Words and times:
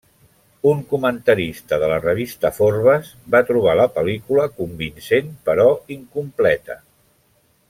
Un 0.69 0.79
comentarista 0.93 1.79
de 1.83 1.89
la 1.91 1.99
revista 2.05 2.51
Forbes 2.61 3.11
va 3.35 3.43
trobar 3.51 3.77
la 3.83 3.87
pel·lícula 3.99 4.49
convincent 4.57 5.33
però 5.51 5.69
incompleta. 6.01 6.83